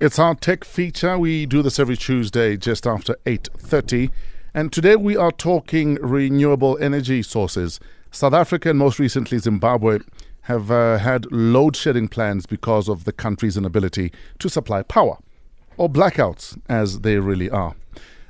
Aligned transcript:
It's 0.00 0.20
our 0.20 0.36
tech 0.36 0.62
feature. 0.62 1.18
We 1.18 1.44
do 1.44 1.60
this 1.60 1.80
every 1.80 1.96
Tuesday 1.96 2.56
just 2.56 2.86
after 2.86 3.16
8:30. 3.26 4.10
And 4.54 4.72
today 4.72 4.94
we 4.94 5.16
are 5.16 5.32
talking 5.32 5.96
renewable 5.96 6.78
energy 6.80 7.20
sources. 7.20 7.80
South 8.12 8.32
Africa 8.32 8.70
and 8.70 8.78
most 8.78 9.00
recently 9.00 9.38
Zimbabwe 9.38 9.98
have 10.42 10.70
uh, 10.70 10.98
had 10.98 11.26
load 11.32 11.74
shedding 11.74 12.06
plans 12.06 12.46
because 12.46 12.88
of 12.88 13.06
the 13.06 13.12
country's 13.12 13.56
inability 13.56 14.12
to 14.38 14.48
supply 14.48 14.84
power, 14.84 15.18
or 15.76 15.88
blackouts 15.90 16.56
as 16.68 17.00
they 17.00 17.18
really 17.18 17.50
are. 17.50 17.74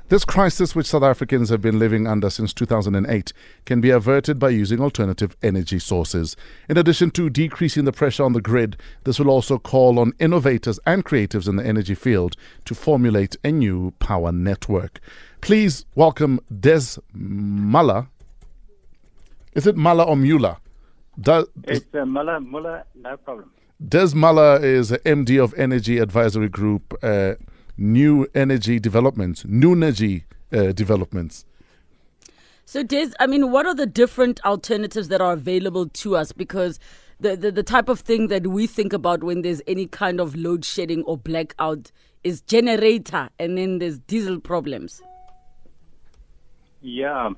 This 0.09 0.25
crisis, 0.25 0.75
which 0.75 0.87
South 0.87 1.03
Africans 1.03 1.51
have 1.51 1.61
been 1.61 1.77
living 1.77 2.07
under 2.07 2.31
since 2.31 2.51
2008, 2.51 3.31
can 3.65 3.79
be 3.79 3.91
averted 3.91 4.39
by 4.39 4.49
using 4.49 4.81
alternative 4.81 5.37
energy 5.43 5.77
sources. 5.77 6.35
In 6.67 6.77
addition 6.77 7.11
to 7.11 7.29
decreasing 7.29 7.85
the 7.85 7.91
pressure 7.91 8.23
on 8.23 8.33
the 8.33 8.41
grid, 8.41 8.75
this 9.03 9.19
will 9.19 9.29
also 9.29 9.59
call 9.59 9.99
on 9.99 10.13
innovators 10.17 10.79
and 10.87 11.05
creatives 11.05 11.47
in 11.47 11.57
the 11.57 11.65
energy 11.65 11.93
field 11.93 12.35
to 12.65 12.73
formulate 12.73 13.35
a 13.43 13.51
new 13.51 13.91
power 13.99 14.31
network. 14.31 14.99
Please 15.41 15.85
welcome 15.93 16.39
Des 16.59 16.97
Muller. 17.13 18.07
Is 19.53 19.67
it 19.67 19.77
Muller 19.77 20.05
or? 20.05 20.15
Do, 21.21 21.45
it's 21.65 21.85
uh, 21.93 22.03
Muller, 22.05 22.39
Muller, 22.39 22.83
no 22.95 23.15
problem. 23.17 23.51
Des 23.87 24.15
Muller 24.15 24.57
is 24.65 24.89
MD 24.89 25.41
of 25.41 25.53
Energy 25.53 25.99
Advisory 25.99 26.49
Group. 26.49 26.97
Uh, 27.03 27.35
NuEnergy 27.79 28.81
Developments, 28.81 29.45
new 29.45 29.71
energy 29.71 30.25
uh, 30.51 30.71
developments. 30.73 31.45
So, 32.65 32.83
Des, 32.83 33.11
I 33.19 33.25
mean, 33.25 33.51
what 33.51 33.65
are 33.65 33.73
the 33.73 33.85
different 33.87 34.39
alternatives 34.45 35.07
that 35.07 35.21
are 35.21 35.33
available 35.33 35.87
to 35.87 36.15
us? 36.15 36.31
Because 36.31 36.79
the, 37.19 37.35
the, 37.35 37.51
the 37.51 37.63
type 37.63 37.89
of 37.89 38.01
thing 38.01 38.27
that 38.27 38.47
we 38.47 38.67
think 38.67 38.93
about 38.93 39.23
when 39.23 39.41
there's 39.41 39.61
any 39.65 39.87
kind 39.87 40.19
of 40.19 40.35
load 40.35 40.63
shedding 40.63 41.03
or 41.03 41.17
blackout 41.17 41.91
is 42.23 42.41
generator, 42.41 43.29
and 43.39 43.57
then 43.57 43.79
there's 43.79 43.99
diesel 43.99 44.39
problems. 44.39 45.01
Yeah. 46.81 47.31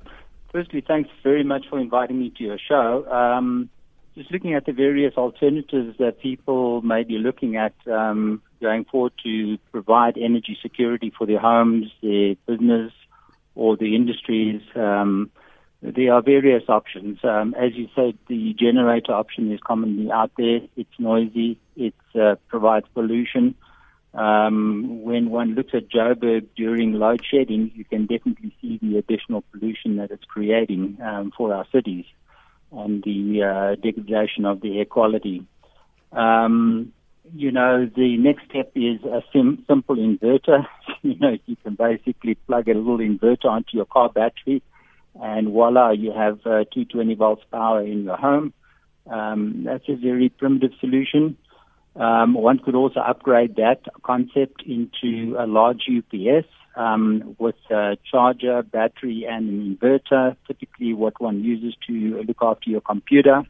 Firstly, 0.50 0.84
thanks 0.86 1.08
very 1.22 1.44
much 1.44 1.64
for 1.70 1.78
inviting 1.78 2.18
me 2.18 2.32
to 2.36 2.44
your 2.44 2.58
show. 2.58 3.10
Um, 3.10 3.70
just 4.14 4.30
looking 4.30 4.54
at 4.54 4.66
the 4.66 4.72
various 4.72 5.14
alternatives 5.16 5.96
that 5.98 6.20
people 6.20 6.82
may 6.82 7.02
be 7.02 7.18
looking 7.18 7.56
at 7.56 7.74
um, 7.86 8.42
going 8.60 8.84
forward 8.84 9.12
to 9.24 9.58
provide 9.70 10.18
energy 10.18 10.58
security 10.60 11.12
for 11.16 11.26
their 11.26 11.38
homes, 11.38 11.86
their 12.02 12.34
business, 12.46 12.92
or 13.54 13.76
the 13.76 13.96
industries. 13.96 14.60
Um, 14.74 15.30
there 15.80 16.12
are 16.12 16.22
various 16.22 16.64
options. 16.68 17.18
Um, 17.24 17.54
as 17.54 17.74
you 17.74 17.88
said, 17.94 18.16
the 18.28 18.54
generator 18.54 19.12
option 19.12 19.50
is 19.50 19.60
commonly 19.66 20.10
out 20.12 20.30
there. 20.36 20.60
It's 20.76 20.98
noisy. 20.98 21.58
It 21.74 21.94
uh, 22.14 22.36
provides 22.48 22.86
pollution. 22.94 23.54
Um, 24.14 25.02
when 25.02 25.30
one 25.30 25.54
looks 25.54 25.72
at 25.72 25.88
Joburg 25.88 26.48
during 26.54 26.92
load 26.92 27.22
shedding, 27.24 27.72
you 27.74 27.84
can 27.84 28.06
definitely 28.06 28.54
see 28.60 28.78
the 28.82 28.98
additional 28.98 29.42
pollution 29.50 29.96
that 29.96 30.10
it's 30.10 30.24
creating 30.24 30.98
um, 31.02 31.32
for 31.34 31.54
our 31.54 31.66
cities 31.72 32.04
and 32.72 33.02
the 33.02 33.42
uh, 33.42 33.74
degradation 33.82 34.44
of 34.44 34.60
the 34.60 34.78
air 34.78 34.84
quality. 34.84 35.44
Um, 36.12 36.92
you 37.34 37.52
know, 37.52 37.88
the 37.94 38.16
next 38.16 38.44
step 38.50 38.72
is 38.74 39.02
a 39.04 39.22
sim- 39.32 39.64
simple 39.68 39.96
inverter. 39.96 40.66
you 41.02 41.18
know, 41.18 41.36
you 41.46 41.56
can 41.56 41.74
basically 41.74 42.34
plug 42.34 42.68
a 42.68 42.74
little 42.74 42.98
inverter 42.98 43.46
onto 43.46 43.76
your 43.76 43.86
car 43.86 44.08
battery, 44.08 44.62
and 45.20 45.48
voila, 45.48 45.90
you 45.90 46.12
have 46.12 46.38
uh, 46.40 46.64
220 46.72 47.14
volts 47.14 47.42
power 47.50 47.82
in 47.82 48.04
your 48.04 48.16
home. 48.16 48.52
Um, 49.10 49.64
that's 49.64 49.88
a 49.88 49.96
very 49.96 50.28
primitive 50.28 50.72
solution. 50.80 51.36
Um, 51.96 52.34
one 52.34 52.58
could 52.58 52.74
also 52.74 53.00
upgrade 53.00 53.56
that 53.56 53.80
concept 54.02 54.62
into 54.66 55.36
a 55.38 55.46
large 55.46 55.82
UPS 55.88 56.48
um, 56.76 57.36
with 57.38 57.56
a 57.70 57.96
charger, 58.10 58.62
battery, 58.62 59.26
and 59.28 59.48
an 59.48 59.76
inverter, 59.76 60.36
typically 60.46 60.94
what 60.94 61.20
one 61.20 61.42
uses 61.42 61.74
to 61.86 62.22
look 62.26 62.38
after 62.40 62.70
your 62.70 62.80
computer 62.80 63.42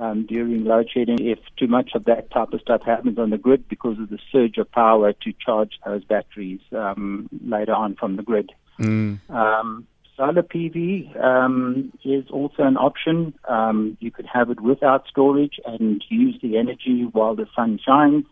um, 0.00 0.26
during 0.26 0.64
load 0.64 0.88
shedding. 0.92 1.18
If 1.20 1.38
too 1.56 1.66
much 1.66 1.90
of 1.94 2.04
that 2.04 2.30
type 2.30 2.52
of 2.52 2.60
stuff 2.60 2.82
happens 2.84 3.18
on 3.18 3.30
the 3.30 3.38
grid 3.38 3.68
because 3.68 3.98
of 3.98 4.10
the 4.10 4.18
surge 4.32 4.58
of 4.58 4.70
power 4.72 5.12
to 5.12 5.32
charge 5.44 5.78
those 5.84 6.04
batteries 6.04 6.60
um, 6.72 7.28
later 7.46 7.74
on 7.74 7.96
from 7.96 8.16
the 8.16 8.22
grid. 8.22 8.52
Mm. 8.80 9.18
Um, 9.30 9.86
solar 10.16 10.42
PV 10.42 11.22
um, 11.22 11.92
is 12.04 12.24
also 12.30 12.62
an 12.62 12.76
option. 12.76 13.34
Um, 13.48 13.96
you 14.00 14.10
could 14.10 14.26
have 14.26 14.50
it 14.50 14.60
without 14.60 15.06
storage 15.08 15.60
and 15.64 16.04
use 16.08 16.38
the 16.42 16.56
energy 16.56 17.08
while 17.12 17.34
the 17.34 17.46
sun 17.54 17.78
shines. 17.84 18.24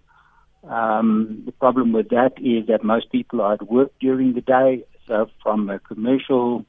Um, 0.69 1.43
the 1.45 1.53
problem 1.53 1.93
with 1.93 2.11
that 2.11 2.33
is 2.39 2.67
that 2.69 2.84
most 2.84 3.11
people 3.11 3.41
are 3.41 3.55
at 3.55 3.69
work 3.69 3.93
during 4.00 4.34
the 4.34 4.41
day. 4.41 4.84
So, 5.09 5.28
from 5.43 5.69
a 5.69 5.78
commercial 5.81 6.65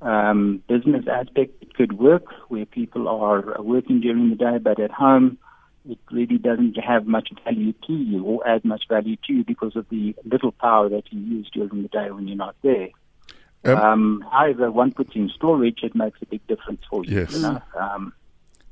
um, 0.00 0.62
business 0.68 1.04
aspect, 1.10 1.62
it 1.62 1.74
could 1.74 1.98
work 1.98 2.24
where 2.48 2.66
people 2.66 3.08
are 3.08 3.60
working 3.60 4.00
during 4.00 4.30
the 4.30 4.36
day, 4.36 4.58
but 4.58 4.78
at 4.78 4.90
home, 4.90 5.38
it 5.88 5.98
really 6.12 6.38
doesn't 6.38 6.74
have 6.78 7.06
much 7.06 7.30
value 7.44 7.72
to 7.86 7.92
you 7.92 8.22
or 8.22 8.46
add 8.46 8.64
much 8.64 8.84
value 8.88 9.16
to 9.26 9.32
you 9.32 9.44
because 9.44 9.74
of 9.74 9.88
the 9.88 10.14
little 10.24 10.52
power 10.52 10.88
that 10.88 11.12
you 11.12 11.20
use 11.20 11.50
during 11.52 11.82
the 11.82 11.88
day 11.88 12.10
when 12.10 12.28
you're 12.28 12.36
not 12.36 12.54
there. 12.62 12.88
Um, 13.64 13.76
um, 13.76 14.24
however, 14.30 14.70
one 14.70 14.92
puts 14.92 15.14
in 15.14 15.28
storage, 15.34 15.80
it 15.82 15.94
makes 15.94 16.20
a 16.22 16.26
big 16.26 16.46
difference 16.46 16.82
for 16.88 17.04
you. 17.04 17.20
Yes. 17.20 17.32
You 17.32 17.42
know? 17.42 17.62
um, 17.78 18.12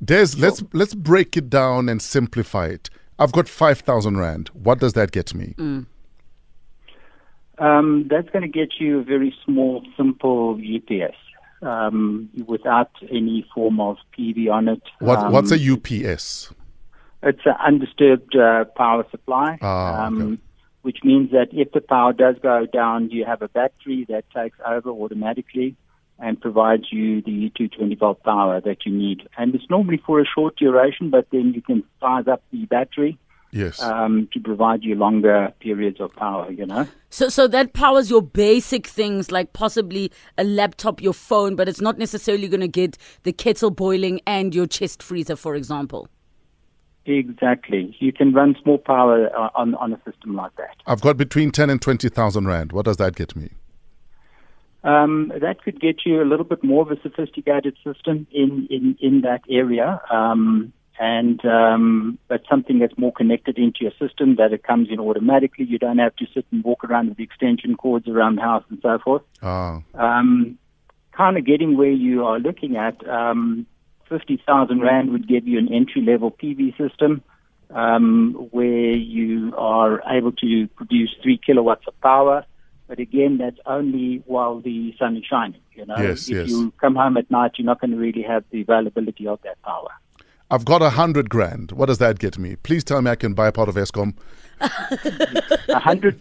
Des, 0.02 0.34
let's 0.38 0.62
let's 0.72 0.94
break 0.94 1.36
it 1.36 1.50
down 1.50 1.88
and 1.88 2.00
simplify 2.00 2.66
it. 2.66 2.88
I've 3.20 3.32
got 3.32 3.48
5,000 3.48 4.16
Rand. 4.16 4.48
What 4.54 4.80
does 4.80 4.94
that 4.94 5.12
get 5.12 5.34
me? 5.34 5.54
Mm. 5.58 5.86
Um, 7.58 8.08
that's 8.10 8.30
going 8.30 8.42
to 8.42 8.48
get 8.48 8.70
you 8.78 9.00
a 9.00 9.02
very 9.02 9.34
small, 9.44 9.84
simple 9.94 10.54
UPS 10.58 11.16
um, 11.60 12.30
without 12.46 12.90
any 13.10 13.46
form 13.54 13.78
of 13.78 13.98
PV 14.18 14.50
on 14.50 14.68
it. 14.68 14.82
What, 15.00 15.18
um, 15.18 15.32
what's 15.32 15.52
a 15.52 15.56
UPS? 15.56 16.54
It's 17.22 17.42
an 17.44 17.54
undisturbed 17.62 18.34
uh, 18.34 18.64
power 18.64 19.04
supply, 19.10 19.58
ah, 19.60 20.06
okay. 20.06 20.22
Um, 20.22 20.40
which 20.80 21.00
means 21.04 21.30
that 21.32 21.48
if 21.52 21.72
the 21.72 21.82
power 21.82 22.14
does 22.14 22.36
go 22.42 22.64
down, 22.64 23.10
you 23.10 23.26
have 23.26 23.42
a 23.42 23.48
battery 23.48 24.06
that 24.08 24.24
takes 24.34 24.56
over 24.66 24.88
automatically 24.88 25.76
and 26.20 26.40
provides 26.40 26.84
you 26.90 27.22
the 27.22 27.50
220 27.56 27.94
volt 27.96 28.22
power 28.22 28.60
that 28.60 28.84
you 28.84 28.92
need. 28.92 29.28
And 29.36 29.54
it's 29.54 29.68
normally 29.70 30.00
for 30.04 30.20
a 30.20 30.24
short 30.24 30.56
duration, 30.56 31.10
but 31.10 31.26
then 31.32 31.52
you 31.54 31.62
can 31.62 31.82
size 32.00 32.28
up 32.28 32.42
the 32.52 32.66
battery. 32.66 33.18
Yes. 33.52 33.82
Um, 33.82 34.28
to 34.32 34.38
provide 34.38 34.84
you 34.84 34.94
longer 34.94 35.52
periods 35.58 36.00
of 36.00 36.14
power, 36.14 36.52
you 36.52 36.64
know. 36.64 36.86
So, 37.08 37.28
so 37.28 37.48
that 37.48 37.72
powers 37.72 38.08
your 38.08 38.22
basic 38.22 38.86
things 38.86 39.32
like 39.32 39.52
possibly 39.52 40.12
a 40.38 40.44
laptop, 40.44 41.02
your 41.02 41.12
phone, 41.12 41.56
but 41.56 41.68
it's 41.68 41.80
not 41.80 41.98
necessarily 41.98 42.46
going 42.46 42.60
to 42.60 42.68
get 42.68 42.96
the 43.24 43.32
kettle 43.32 43.72
boiling 43.72 44.20
and 44.24 44.54
your 44.54 44.68
chest 44.68 45.02
freezer, 45.02 45.34
for 45.34 45.56
example. 45.56 46.08
Exactly. 47.06 47.96
You 47.98 48.12
can 48.12 48.32
run 48.32 48.56
small 48.62 48.78
power 48.78 49.34
on 49.56 49.74
on 49.74 49.92
a 49.92 50.00
system 50.08 50.36
like 50.36 50.54
that. 50.56 50.76
I've 50.86 51.00
got 51.00 51.16
between 51.16 51.50
ten 51.50 51.70
and 51.70 51.80
twenty 51.82 52.08
thousand 52.08 52.46
rand. 52.46 52.72
What 52.72 52.84
does 52.84 52.98
that 52.98 53.16
get 53.16 53.34
me? 53.34 53.50
Um, 54.82 55.32
that 55.40 55.62
could 55.62 55.80
get 55.80 56.06
you 56.06 56.22
a 56.22 56.24
little 56.24 56.44
bit 56.44 56.64
more 56.64 56.82
of 56.82 56.90
a 56.90 57.00
sophisticated 57.02 57.76
system 57.84 58.26
in, 58.32 58.66
in, 58.70 58.96
in 59.00 59.20
that 59.22 59.42
area. 59.48 60.00
Um, 60.10 60.72
and 60.98 61.42
um, 61.46 62.18
but 62.28 62.42
something 62.48 62.78
that's 62.78 62.96
more 62.98 63.12
connected 63.12 63.56
into 63.56 63.80
your 63.80 63.92
system 63.92 64.36
that 64.36 64.52
it 64.52 64.62
comes 64.62 64.88
in 64.90 65.00
automatically. 65.00 65.64
You 65.64 65.78
don't 65.78 65.96
have 65.96 66.14
to 66.16 66.26
sit 66.34 66.44
and 66.52 66.62
walk 66.62 66.84
around 66.84 67.08
with 67.08 67.16
the 67.16 67.24
extension 67.24 67.74
cords 67.74 68.06
around 68.06 68.36
the 68.36 68.42
house 68.42 68.64
and 68.68 68.78
so 68.82 68.98
forth. 68.98 69.22
Oh. 69.42 69.82
Um, 69.94 70.58
kind 71.12 71.38
of 71.38 71.46
getting 71.46 71.78
where 71.78 71.90
you 71.90 72.26
are 72.26 72.38
looking 72.38 72.76
at, 72.76 73.08
um, 73.08 73.66
fifty 74.10 74.42
thousand 74.46 74.82
rand 74.82 75.10
would 75.10 75.26
give 75.26 75.48
you 75.48 75.58
an 75.58 75.72
entry 75.72 76.02
level 76.02 76.30
PV 76.30 76.76
system 76.76 77.22
um, 77.70 78.48
where 78.50 78.92
you 78.92 79.54
are 79.56 80.02
able 80.06 80.32
to 80.32 80.68
produce 80.76 81.14
three 81.22 81.40
kilowatts 81.44 81.84
of 81.86 81.98
power. 82.02 82.44
But 82.90 82.98
again, 82.98 83.38
that's 83.38 83.56
only 83.66 84.20
while 84.26 84.58
the 84.58 84.92
sun 84.98 85.16
is 85.16 85.24
shining. 85.24 85.60
You 85.74 85.86
know, 85.86 85.94
yes, 85.96 86.28
if 86.28 86.36
yes. 86.36 86.48
you 86.48 86.72
come 86.80 86.96
home 86.96 87.16
at 87.16 87.30
night, 87.30 87.52
you're 87.56 87.64
not 87.64 87.80
going 87.80 87.92
to 87.92 87.96
really 87.96 88.22
have 88.22 88.42
the 88.50 88.62
availability 88.62 89.28
of 89.28 89.38
that 89.44 89.62
power. 89.62 89.90
I've 90.50 90.64
got 90.64 90.82
a 90.82 90.90
hundred 90.90 91.30
grand. 91.30 91.70
What 91.70 91.86
does 91.86 91.98
that 91.98 92.18
get 92.18 92.36
me? 92.36 92.56
Please 92.56 92.82
tell 92.82 93.00
me 93.00 93.12
I 93.12 93.14
can 93.14 93.32
buy 93.32 93.46
a 93.46 93.52
part 93.52 93.68
of 93.68 93.76
Eskom. 93.76 94.14
A 95.68 95.78
hundred, 95.78 96.20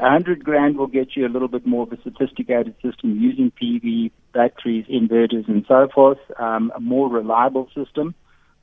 a 0.00 0.10
hundred 0.10 0.44
grand 0.44 0.76
will 0.76 0.86
get 0.86 1.16
you 1.16 1.26
a 1.26 1.30
little 1.30 1.48
bit 1.48 1.66
more 1.66 1.84
of 1.84 1.92
a 1.92 2.00
sophisticated 2.02 2.74
system 2.82 3.18
using 3.18 3.50
PV 3.50 4.12
batteries, 4.34 4.84
inverters, 4.86 5.48
and 5.48 5.64
so 5.66 5.88
forth. 5.92 6.18
Um, 6.38 6.70
a 6.76 6.80
more 6.80 7.08
reliable 7.08 7.68
system. 7.74 8.14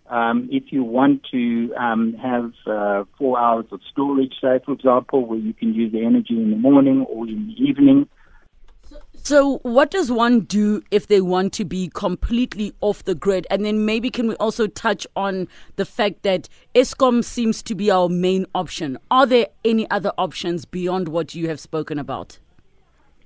Um, 0.09 0.47
if 0.51 0.71
you 0.71 0.83
want 0.83 1.25
to 1.31 1.73
um, 1.75 2.13
have 2.13 2.53
uh, 2.65 3.03
four 3.17 3.37
hours 3.37 3.65
of 3.71 3.81
storage, 3.91 4.33
say, 4.41 4.59
for 4.65 4.71
example, 4.71 5.25
where 5.25 5.39
you 5.39 5.53
can 5.53 5.73
use 5.73 5.91
the 5.91 6.05
energy 6.05 6.35
in 6.35 6.51
the 6.51 6.57
morning 6.57 7.05
or 7.09 7.27
in 7.27 7.47
the 7.47 7.61
evening. 7.61 8.07
So, 9.13 9.57
what 9.63 9.91
does 9.91 10.09
one 10.09 10.41
do 10.41 10.81
if 10.89 11.07
they 11.07 11.19
want 11.19 11.51
to 11.53 11.65
be 11.65 11.89
completely 11.93 12.73
off 12.79 13.03
the 13.03 13.15
grid? 13.15 13.45
And 13.49 13.65
then 13.65 13.83
maybe 13.83 14.09
can 14.09 14.27
we 14.27 14.35
also 14.35 14.67
touch 14.67 15.05
on 15.17 15.49
the 15.75 15.83
fact 15.83 16.23
that 16.23 16.47
Eskom 16.73 17.21
seems 17.23 17.61
to 17.63 17.75
be 17.75 17.91
our 17.91 18.07
main 18.07 18.45
option? 18.55 18.97
Are 19.11 19.25
there 19.25 19.47
any 19.65 19.89
other 19.91 20.13
options 20.17 20.63
beyond 20.63 21.09
what 21.09 21.35
you 21.35 21.49
have 21.49 21.59
spoken 21.59 21.99
about? 21.99 22.39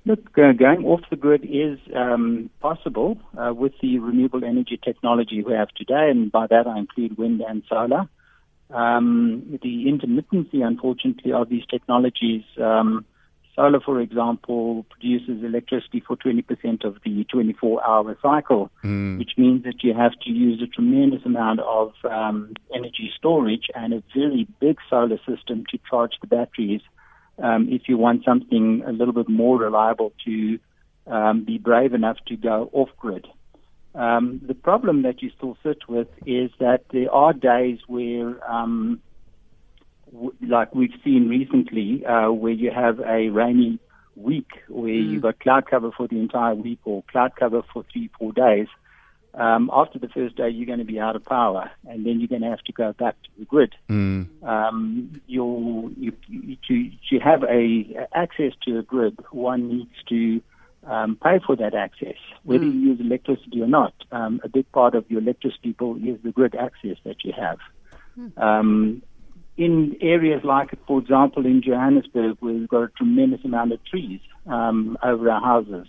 Look, 0.04 0.36
uh, 0.36 0.52
going 0.52 0.84
off 0.84 1.00
the 1.10 1.16
grid 1.16 1.44
is 1.44 1.78
um, 1.94 2.50
possible 2.60 3.18
uh, 3.38 3.54
with 3.54 3.72
the 3.80 3.98
renewable 4.00 4.44
energy 4.44 4.78
technology 4.82 5.42
we 5.42 5.52
have 5.52 5.68
today, 5.70 6.10
and 6.10 6.32
by 6.32 6.48
that 6.48 6.66
I 6.66 6.78
include 6.78 7.16
wind 7.16 7.40
and 7.40 7.62
solar. 7.68 8.08
Um, 8.70 9.58
the 9.62 9.84
intermittency, 9.86 10.66
unfortunately, 10.66 11.32
of 11.32 11.48
these 11.48 11.64
technologies 11.66 12.42
um, 12.58 13.04
Solar, 13.54 13.80
for 13.80 14.00
example, 14.00 14.86
produces 14.88 15.44
electricity 15.44 16.00
for 16.00 16.16
20% 16.16 16.84
of 16.84 16.96
the 17.04 17.24
24 17.24 17.86
hour 17.86 18.16
cycle, 18.22 18.70
mm. 18.82 19.18
which 19.18 19.32
means 19.36 19.64
that 19.64 19.82
you 19.82 19.92
have 19.92 20.12
to 20.22 20.30
use 20.30 20.62
a 20.62 20.66
tremendous 20.66 21.20
amount 21.26 21.60
of 21.60 21.92
um, 22.10 22.54
energy 22.74 23.12
storage 23.14 23.66
and 23.74 23.92
a 23.92 24.02
very 24.14 24.48
big 24.58 24.78
solar 24.88 25.18
system 25.28 25.64
to 25.70 25.78
charge 25.88 26.12
the 26.22 26.26
batteries 26.26 26.80
um, 27.38 27.68
if 27.70 27.82
you 27.88 27.96
want 27.96 28.24
something 28.24 28.82
a 28.86 28.92
little 28.92 29.14
bit 29.14 29.28
more 29.28 29.58
reliable 29.58 30.12
to 30.24 30.58
um, 31.06 31.44
be 31.44 31.58
brave 31.58 31.94
enough 31.94 32.18
to 32.26 32.36
go 32.36 32.70
off 32.72 32.90
grid. 32.98 33.26
Um, 33.94 34.40
the 34.46 34.54
problem 34.54 35.02
that 35.02 35.22
you 35.22 35.30
still 35.36 35.56
sit 35.62 35.88
with 35.88 36.08
is 36.24 36.50
that 36.60 36.84
there 36.92 37.12
are 37.12 37.32
days 37.32 37.78
where 37.86 38.40
um, 38.50 39.00
w- 40.10 40.32
like 40.40 40.74
we've 40.74 40.94
seen 41.04 41.28
recently, 41.28 42.04
uh, 42.06 42.30
where 42.30 42.52
you 42.52 42.70
have 42.70 43.00
a 43.00 43.28
rainy 43.28 43.78
week 44.16 44.48
where 44.68 44.92
mm. 44.92 45.10
you've 45.10 45.22
got 45.22 45.40
cloud 45.40 45.66
cover 45.68 45.90
for 45.90 46.08
the 46.08 46.18
entire 46.18 46.54
week 46.54 46.80
or 46.84 47.02
cloud 47.10 47.32
cover 47.38 47.62
for 47.72 47.84
three, 47.92 48.10
four 48.18 48.32
days. 48.32 48.66
Um, 49.34 49.70
after 49.72 49.98
the 49.98 50.08
first 50.08 50.36
day, 50.36 50.50
you're 50.50 50.66
going 50.66 50.78
to 50.78 50.84
be 50.84 51.00
out 51.00 51.16
of 51.16 51.24
power, 51.24 51.70
and 51.88 52.04
then 52.04 52.20
you're 52.20 52.28
going 52.28 52.42
to 52.42 52.50
have 52.50 52.62
to 52.64 52.72
go 52.72 52.92
back 52.92 53.14
to 53.22 53.28
the 53.38 53.44
grid. 53.46 53.74
Mm. 53.88 54.26
Um, 54.42 55.20
you, 55.26 55.94
you, 55.98 56.56
to, 56.68 56.90
to 57.10 57.18
have 57.18 57.42
a 57.44 58.06
access 58.14 58.52
to 58.66 58.78
a 58.78 58.82
grid, 58.82 59.18
one 59.30 59.68
needs 59.68 59.94
to 60.10 60.42
um, 60.86 61.16
pay 61.16 61.38
for 61.46 61.56
that 61.56 61.74
access, 61.74 62.16
whether 62.42 62.64
mm. 62.64 62.74
you 62.74 62.80
use 62.90 63.00
electricity 63.00 63.62
or 63.62 63.66
not. 63.66 63.94
Um, 64.10 64.40
a 64.44 64.48
big 64.48 64.70
part 64.72 64.94
of 64.94 65.10
your 65.10 65.20
electricity 65.20 65.72
bill 65.78 65.96
is 65.96 66.20
the 66.22 66.32
grid 66.32 66.54
access 66.54 66.98
that 67.04 67.24
you 67.24 67.32
have. 67.32 67.58
Mm. 68.18 68.38
Um, 68.38 69.02
in 69.56 69.96
areas 70.00 70.42
like, 70.44 70.70
for 70.86 70.98
example, 70.98 71.46
in 71.46 71.62
Johannesburg, 71.62 72.36
where 72.40 72.54
we've 72.54 72.68
got 72.68 72.82
a 72.82 72.88
tremendous 72.88 73.44
amount 73.44 73.72
of 73.72 73.84
trees 73.84 74.20
um, 74.46 74.98
over 75.02 75.30
our 75.30 75.40
houses, 75.40 75.86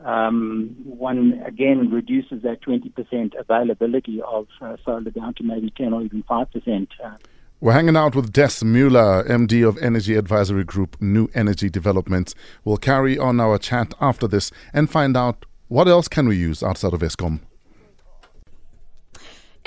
um, 0.00 0.74
one 0.84 1.42
again 1.46 1.90
reduces 1.90 2.42
that 2.42 2.62
20% 2.62 3.38
availability 3.38 4.20
of 4.22 4.46
uh, 4.60 4.76
solar 4.84 5.10
down 5.10 5.34
to 5.34 5.42
maybe 5.42 5.72
10 5.76 5.92
or 5.92 6.02
even 6.02 6.22
5%. 6.24 6.88
Uh, 7.02 7.16
we're 7.60 7.72
hanging 7.72 7.96
out 7.96 8.14
with 8.14 8.32
Des 8.32 8.62
Muller, 8.62 9.24
MD 9.24 9.66
of 9.66 9.78
Energy 9.78 10.16
Advisory 10.16 10.64
Group, 10.64 10.98
NuEnergy 10.98 11.70
Developments. 11.72 12.34
We'll 12.64 12.76
carry 12.76 13.16
on 13.18 13.40
our 13.40 13.58
chat 13.58 13.94
after 14.00 14.28
this 14.28 14.50
and 14.72 14.90
find 14.90 15.16
out 15.16 15.46
what 15.68 15.88
else 15.88 16.08
can 16.08 16.28
we 16.28 16.36
use 16.36 16.62
outside 16.62 16.92
of 16.92 17.00
Eskom. 17.00 17.40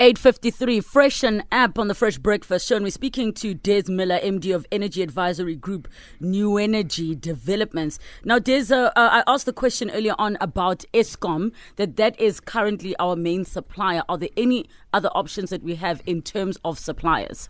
853 0.00 0.80
FreshnApp 0.80 1.76
on 1.76 1.88
the 1.88 1.94
Fresh 1.94 2.18
Breakfast 2.18 2.68
Show. 2.68 2.76
And 2.76 2.84
we're 2.84 2.90
speaking 2.90 3.32
to 3.32 3.52
Des 3.52 3.90
Miller, 3.90 4.20
MD 4.20 4.54
of 4.54 4.64
Energy 4.70 5.02
Advisory 5.02 5.56
Group, 5.56 5.88
NuEnergy 6.22 7.20
Developments. 7.20 7.98
Now, 8.24 8.38
Des, 8.38 8.72
uh, 8.72 8.92
uh, 8.94 9.22
I 9.24 9.24
asked 9.26 9.46
the 9.46 9.52
question 9.52 9.90
earlier 9.90 10.14
on 10.16 10.38
about 10.40 10.84
Eskom, 10.94 11.52
that 11.76 11.96
that 11.96 12.20
is 12.20 12.38
currently 12.38 12.94
our 12.98 13.16
main 13.16 13.44
supplier. 13.44 14.02
Are 14.08 14.16
there 14.16 14.28
any 14.36 14.66
other 14.92 15.08
options 15.16 15.50
that 15.50 15.64
we 15.64 15.74
have 15.74 16.00
in 16.06 16.22
terms 16.22 16.58
of 16.64 16.78
suppliers? 16.78 17.48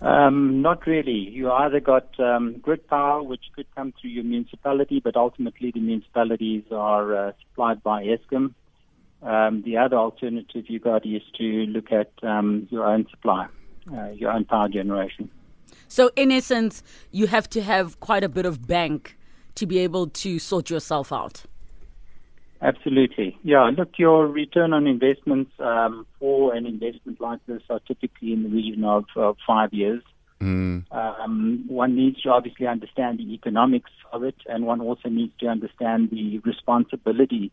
Um, 0.00 0.62
not 0.62 0.86
really. 0.86 1.12
You 1.12 1.52
either 1.52 1.80
got 1.80 2.18
um, 2.18 2.56
grid 2.62 2.88
power, 2.88 3.22
which 3.22 3.44
could 3.54 3.66
come 3.76 3.92
through 4.00 4.10
your 4.10 4.24
municipality, 4.24 4.98
but 4.98 5.14
ultimately 5.14 5.72
the 5.72 5.80
municipalities 5.80 6.64
are 6.72 7.28
uh, 7.28 7.32
supplied 7.42 7.82
by 7.82 8.04
Eskom. 8.04 8.54
Um, 9.24 9.62
the 9.62 9.78
other 9.78 9.96
alternative 9.96 10.64
you 10.68 10.78
got 10.78 11.06
is 11.06 11.22
to 11.38 11.44
look 11.44 11.90
at 11.90 12.10
um, 12.22 12.68
your 12.70 12.84
own 12.84 13.06
supply, 13.10 13.46
uh, 13.90 14.10
your 14.10 14.30
own 14.30 14.44
power 14.44 14.68
generation. 14.68 15.30
So, 15.88 16.10
in 16.14 16.30
essence, 16.30 16.82
you 17.10 17.26
have 17.28 17.48
to 17.50 17.62
have 17.62 18.00
quite 18.00 18.22
a 18.22 18.28
bit 18.28 18.44
of 18.44 18.66
bank 18.66 19.16
to 19.54 19.66
be 19.66 19.78
able 19.78 20.08
to 20.08 20.38
sort 20.38 20.68
yourself 20.68 21.12
out. 21.12 21.44
Absolutely. 22.60 23.38
Yeah, 23.42 23.70
look, 23.76 23.90
your 23.98 24.26
return 24.26 24.72
on 24.72 24.86
investments 24.86 25.52
um, 25.58 26.06
for 26.18 26.54
an 26.54 26.66
investment 26.66 27.20
like 27.20 27.40
this 27.46 27.62
are 27.68 27.80
typically 27.80 28.32
in 28.32 28.42
the 28.42 28.48
region 28.48 28.84
of, 28.84 29.04
of 29.16 29.36
five 29.46 29.72
years. 29.72 30.02
Mm. 30.40 30.84
Um, 30.90 31.64
one 31.68 31.94
needs 31.94 32.20
to 32.22 32.30
obviously 32.30 32.66
understand 32.66 33.18
the 33.18 33.34
economics 33.34 33.90
of 34.12 34.24
it, 34.24 34.36
and 34.46 34.66
one 34.66 34.80
also 34.80 35.08
needs 35.08 35.32
to 35.40 35.46
understand 35.46 36.10
the 36.10 36.38
responsibility 36.38 37.52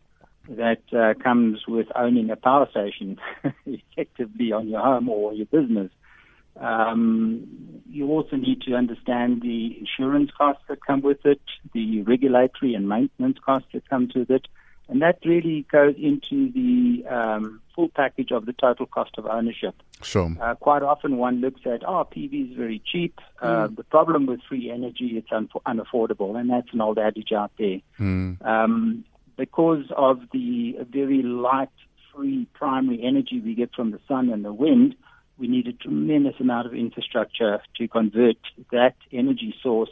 that 0.58 0.82
uh, 0.94 1.14
comes 1.22 1.62
with 1.68 1.88
owning 1.96 2.30
a 2.30 2.36
power 2.36 2.68
station 2.70 3.20
effectively 3.66 4.52
on 4.52 4.68
your 4.68 4.82
home 4.82 5.10
or 5.10 5.34
your 5.34 5.46
business. 5.48 5.92
Um, 6.60 7.48
you 7.90 8.08
also 8.10 8.36
need 8.36 8.62
to 8.64 8.76
understand 8.76 9.42
the 9.42 9.78
insurance 9.80 10.32
costs 10.38 10.64
that 10.68 10.86
come 10.86 11.02
with 11.02 11.26
it, 11.26 11.42
the 11.74 12.02
regulatory 12.04 12.74
and 12.74 12.90
maintenance 12.90 13.38
costs 13.44 13.70
that 13.74 13.90
come 13.90 14.10
with 14.14 14.30
it, 14.30 14.48
and 14.90 15.02
that 15.02 15.20
really 15.26 15.66
goes 15.72 15.96
into 15.98 16.52
the 16.52 17.08
um, 17.08 17.62
full 17.74 17.88
package 17.88 18.32
of 18.32 18.46
the 18.46 18.54
total 18.54 18.86
cost 18.86 19.12
of 19.18 19.26
ownership. 19.26 19.74
Sure. 20.04 20.30
Uh, 20.42 20.56
quite 20.56 20.84
often 20.84 21.18
one 21.18 21.40
looks 21.40 21.62
at, 21.66 21.88
oh, 21.88 22.06
PV 22.14 22.52
is 22.52 22.58
very 22.58 22.82
cheap. 22.86 23.20
Uh, 23.42 23.68
mm. 23.68 23.76
The 23.78 23.86
problem 23.86 24.26
with 24.26 24.42
free 24.50 24.70
energy, 24.70 25.14
it's 25.18 25.32
un- 25.32 25.50
unaffordable, 25.66 26.38
and 26.38 26.50
that's 26.50 26.74
an 26.74 26.82
old 26.82 27.00
adage 27.00 27.32
out 27.32 27.52
there. 27.58 27.80
Mm. 28.00 28.46
Um, 28.46 29.06
because 29.42 29.86
of 29.98 30.20
the 30.32 30.78
very 30.92 31.24
light, 31.24 31.72
free 32.14 32.48
primary 32.54 33.02
energy 33.04 33.42
we 33.44 33.56
get 33.56 33.74
from 33.74 33.90
the 33.90 34.00
sun 34.08 34.30
and 34.30 34.46
the 34.46 34.54
wind, 34.54 34.94
we 35.40 35.48
need 35.48 35.66
a 35.66 35.74
tremendous 35.74 36.36
amount 36.40 36.68
of 36.68 36.76
infrastructure 36.76 37.60
to 37.76 37.88
convert 37.88 38.38
that 38.72 38.94
energy 39.12 39.56
source 39.64 39.90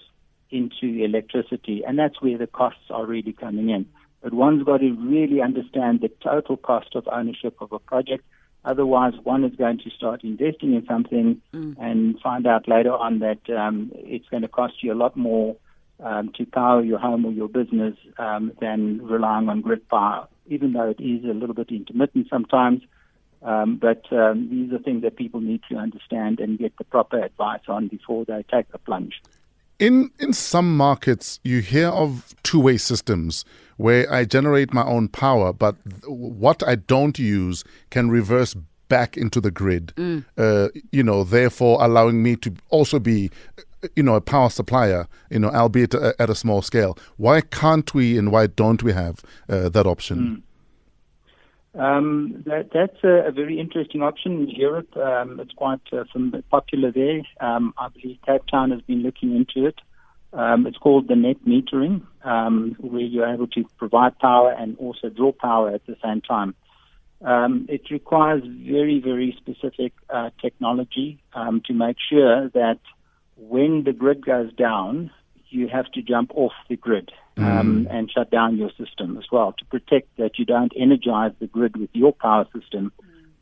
into 0.52 1.04
electricity. 1.04 1.82
And 1.84 1.98
that's 1.98 2.22
where 2.22 2.38
the 2.38 2.46
costs 2.46 2.92
are 2.92 3.08
really 3.08 3.34
coming 3.34 3.72
in. 3.72 3.88
But 4.22 4.36
one's 4.36 4.62
got 4.62 4.82
to 4.82 4.92
really 4.92 5.42
understand 5.42 6.02
the 6.02 6.12
total 6.24 6.56
cost 6.56 6.94
of 6.94 7.08
ownership 7.12 7.56
of 7.60 7.72
a 7.72 7.80
project. 7.80 8.24
Otherwise, 8.66 9.14
one 9.24 9.44
is 9.44 9.56
going 9.56 9.80
to 9.80 9.90
start 9.90 10.24
investing 10.24 10.76
in 10.76 10.86
something 10.86 11.42
mm. 11.56 11.76
and 11.80 12.20
find 12.22 12.46
out 12.46 12.68
later 12.68 12.94
on 12.94 13.18
that 13.20 13.50
um, 13.50 13.90
it's 13.96 14.30
going 14.30 14.44
to 14.44 14.48
cost 14.48 14.84
you 14.84 14.94
a 14.94 15.02
lot 15.04 15.18
more 15.18 15.56
um, 16.04 16.32
to 16.38 16.46
power 16.46 16.84
your 16.84 17.00
home 17.00 17.26
or 17.26 17.32
your 17.32 17.50
business 17.50 17.96
um, 18.18 18.52
than 18.62 19.02
relying 19.06 19.50
on 19.50 19.62
grid 19.62 19.88
power, 19.90 20.28
even 20.48 20.74
though 20.74 20.90
it 20.90 21.00
is 21.00 21.24
a 21.26 21.34
little 21.34 21.56
bit 21.56 21.70
intermittent 21.70 22.28
sometimes. 22.30 22.82
Um, 23.42 23.78
but 23.78 24.12
um, 24.12 24.50
these 24.50 24.74
are 24.74 24.80
things 24.80 25.02
that 25.04 25.16
people 25.16 25.40
need 25.40 25.62
to 25.70 25.78
understand 25.78 26.40
and 26.40 26.60
get 26.60 26.78
the 26.78 26.84
proper 26.84 27.24
advice 27.24 27.62
on 27.68 27.88
before 27.88 28.26
they 28.26 28.44
take 28.52 28.70
the 28.72 28.78
plunge. 28.78 29.22
In 29.80 30.12
in 30.20 30.34
some 30.34 30.76
markets, 30.76 31.40
you 31.46 31.62
hear 31.62 31.88
of 31.88 32.36
two 32.44 32.60
way 32.60 32.76
systems 32.76 33.46
where 33.78 34.12
I 34.12 34.26
generate 34.26 34.74
my 34.74 34.84
own 34.84 35.08
power, 35.08 35.54
but 35.54 35.78
what 36.06 36.68
I 36.68 36.76
don't 36.76 37.18
use 37.18 37.64
can 37.90 38.10
reverse 38.10 38.56
back 38.90 39.16
into 39.16 39.40
the 39.40 39.52
grid. 39.52 39.94
Mm. 39.96 40.26
Uh, 40.38 40.68
you 40.92 41.02
know, 41.02 41.24
therefore 41.24 41.82
allowing 41.82 42.22
me 42.22 42.36
to 42.38 42.54
also 42.70 43.00
be 43.00 43.32
you 43.96 44.04
know, 44.04 44.16
a 44.16 44.22
power 44.22 44.50
supplier, 44.50 45.08
you 45.30 45.40
know, 45.40 45.50
albeit 45.50 45.94
at 45.94 46.30
a 46.30 46.36
small 46.36 46.62
scale. 46.62 46.98
Why 47.18 47.42
can't 47.42 47.94
we 47.94 48.18
and 48.18 48.32
why 48.32 48.48
don't 48.48 48.84
we 48.84 48.94
have 48.94 49.22
uh, 49.48 49.70
that 49.70 49.86
option? 49.86 50.18
Mm. 50.18 50.44
Um, 51.76 52.44
that, 52.48 52.72
that's 52.74 53.04
a, 53.04 53.28
a, 53.28 53.32
very 53.32 53.60
interesting 53.60 54.02
option 54.02 54.42
in 54.42 54.50
Europe. 54.50 54.98
Um, 54.98 55.40
it's 55.40 55.54
quite 55.54 55.82
uh, 55.94 56.04
popular 56.50 56.92
there. 56.92 57.22
Um, 57.40 57.76
I 57.78 57.90
believe 57.90 58.18
Cape 58.26 58.42
Town 58.52 58.72
has 58.72 58.82
been 58.82 59.04
looking 59.04 59.36
into 59.36 59.68
it. 59.68 59.76
Um, 60.34 60.66
it's 60.66 60.78
called 60.78 61.08
the 61.08 61.16
net 61.16 61.38
metering, 61.48 62.02
um, 62.24 62.76
where 62.80 63.02
you're 63.02 63.32
able 63.32 63.48
to 63.48 63.66
provide 63.78 64.18
power 64.18 64.52
and 64.52 64.78
also 64.78 65.10
draw 65.10 65.32
power 65.32 65.70
at 65.70 65.86
the 65.86 65.96
same 66.04 66.22
time. 66.22 66.56
Um, 67.22 67.66
it 67.70 67.92
requires 67.92 68.44
very, 68.44 69.00
very 69.00 69.36
specific 69.38 69.94
uh, 70.10 70.32
technology 70.42 71.22
to 71.34 71.74
make 71.74 71.98
sure 72.10 72.50
that 72.50 72.80
when 73.40 73.84
the 73.84 73.94
grid 73.94 74.26
goes 74.26 74.54
down, 74.54 75.12
you 75.50 75.68
have 75.68 75.92
to 75.94 76.02
jump 76.02 76.32
off 76.36 76.54
the 76.70 76.76
grid 76.76 77.12
um, 77.38 77.86
mm. 77.86 77.94
and 77.96 78.12
shut 78.12 78.30
down 78.30 78.58
your 78.58 78.72
system 78.78 79.18
as 79.18 79.26
well 79.32 79.54
to 79.58 79.66
protect 79.66 80.16
that 80.18 80.38
you 80.38 80.46
don't 80.46 80.74
energize 80.78 81.32
the 81.40 81.48
grid 81.48 81.76
with 81.78 81.90
your 81.94 82.14
power 82.14 82.46
system. 82.58 82.92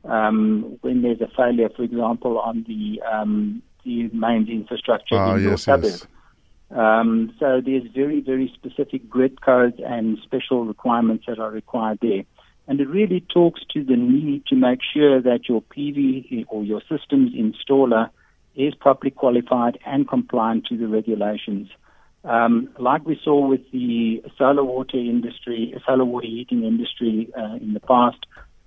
Um, 0.06 0.77
when 0.82 1.01
there's 1.01 1.20
a 1.20 1.27
failure, 1.36 1.70
for 1.75 1.84
example, 1.84 2.39
on 2.39 2.63
the 2.68 3.01
um, 3.01 3.62
the 3.84 4.10
mains 4.10 4.48
infrastructure 4.50 5.16
ah, 5.16 5.34
in 5.34 5.42
yes, 5.42 5.48
your 5.48 5.58
suburb. 5.58 5.92
Yes. 5.92 6.08
Um, 6.70 7.34
so 7.39 7.62
there's 7.63 7.84
very, 7.94 8.22
very 8.22 8.51
specific 8.54 9.10
grid 9.10 9.42
codes 9.42 9.80
and 9.86 10.18
special 10.24 10.66
requirements 10.66 11.25
that 11.27 11.39
are 11.39 11.51
required 11.51 12.00
there. 12.01 12.24
And 12.68 12.82
it 12.82 12.89
really 12.89 13.22
talks 13.34 13.62
to 13.74 13.84
the 13.84 13.96
need 13.96 14.46
to 14.48 14.56
make 14.56 14.80
sure 14.94 15.22
that 15.22 15.48
your 15.48 15.62
PV 15.62 16.46
or 16.50 16.63
your 16.63 16.82
systems 16.82 17.32
installer 17.34 18.10
is 18.58 18.74
properly 18.76 19.12
qualified 19.12 19.78
and 19.86 20.10
compliant 20.10 20.66
to 20.66 20.78
the 20.78 20.88
regulations. 20.88 21.70
Um, 22.24 22.70
like 22.80 23.06
we 23.06 23.18
saw 23.24 23.48
with 23.48 23.62
the 23.72 24.24
solar 24.38 24.64
water 24.64 24.98
industry, 24.98 25.74
solar 25.86 26.04
water 26.04 26.28
heating 26.28 26.64
industry 26.64 27.30
uh, 27.38 27.56
in 27.56 27.74
the 27.74 27.80
past, 27.80 28.18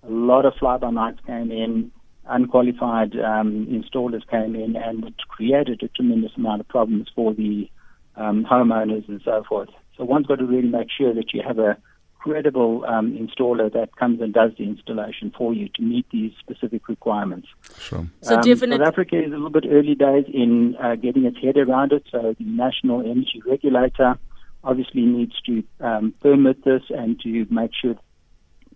a 0.02 0.10
lot 0.10 0.46
of 0.46 0.54
fly-by-nights 0.58 1.18
came 1.26 1.50
in, 1.50 1.90
unqualified 2.26 3.12
um, 3.16 3.66
installers 3.66 4.26
came 4.30 4.54
in, 4.54 4.76
and 4.76 5.04
it 5.04 5.14
created 5.28 5.82
a 5.82 5.88
tremendous 5.88 6.32
amount 6.36 6.60
of 6.60 6.68
problems 6.68 7.08
for 7.14 7.34
the 7.34 7.68
um, 8.16 8.46
homeowners 8.50 9.06
and 9.08 9.20
so 9.24 9.42
forth. 9.48 9.68
So 9.96 10.04
one's 10.04 10.26
got 10.26 10.36
to 10.36 10.46
really 10.46 10.68
make 10.68 10.88
sure 10.96 11.12
that 11.12 11.34
you 11.34 11.42
have 11.46 11.58
a 11.58 11.76
credible 12.22 12.84
um, 12.86 13.06
installer 13.22 13.72
that 13.72 13.96
comes 13.96 14.20
and 14.20 14.32
does 14.32 14.52
the 14.58 14.64
installation 14.64 15.32
for 15.36 15.52
you 15.54 15.68
to 15.76 15.82
meet 15.82 16.06
these 16.10 16.32
specific 16.38 16.82
requirements. 16.88 17.48
Sure. 17.78 18.06
So 18.22 18.36
Um, 18.36 18.42
definitely. 18.42 18.84
South 18.84 18.92
Africa 18.94 19.16
is 19.18 19.32
a 19.32 19.38
little 19.42 19.56
bit 19.58 19.66
early 19.76 19.94
days 19.94 20.26
in 20.42 20.76
uh, 20.76 20.96
getting 20.96 21.24
its 21.24 21.38
head 21.44 21.56
around 21.56 21.92
it. 21.92 22.04
So 22.12 22.34
the 22.38 22.44
National 22.44 23.00
Energy 23.00 23.42
Regulator 23.46 24.18
obviously 24.62 25.02
needs 25.02 25.36
to 25.48 25.64
um, 25.80 26.14
permit 26.20 26.64
this 26.64 26.82
and 26.90 27.18
to 27.20 27.46
make 27.50 27.70
sure 27.80 27.94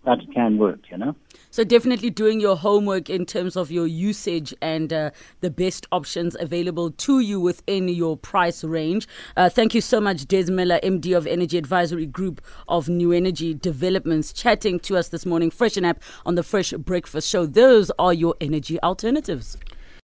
that 0.05 0.19
can 0.33 0.57
work. 0.57 0.79
You 0.91 0.97
know. 0.97 1.15
So 1.51 1.63
definitely 1.63 2.09
doing 2.09 2.41
your 2.41 2.57
homework 2.57 3.09
in 3.09 3.25
terms 3.25 3.55
of 3.55 3.71
your 3.71 3.87
usage 3.87 4.53
and 4.61 4.91
uh, 4.91 5.11
the 5.39 5.49
best 5.49 5.87
options 5.91 6.35
available 6.39 6.91
to 6.91 7.21
you 7.21 7.39
within 7.39 7.87
your 7.87 8.17
price 8.17 8.63
range. 8.63 9.07
Uh, 9.37 9.47
thank 9.47 9.73
you 9.73 9.79
so 9.79 10.01
much, 10.01 10.25
Des 10.25 10.51
Miller, 10.51 10.79
MD 10.83 11.15
of 11.15 11.25
Energy 11.25 11.57
Advisory 11.57 12.07
Group 12.07 12.41
of 12.67 12.87
NuEnergy 12.87 13.59
Developments, 13.59 14.33
chatting 14.33 14.79
to 14.81 14.97
us 14.97 15.07
this 15.07 15.25
morning, 15.25 15.49
FreshnApp 15.49 15.97
on 16.25 16.35
the 16.35 16.43
Fresh 16.43 16.71
Breakfast 16.73 17.29
Show. 17.29 17.45
Those 17.45 17.89
are 17.97 18.13
your 18.13 18.35
energy 18.41 18.77
alternatives. 18.81 19.57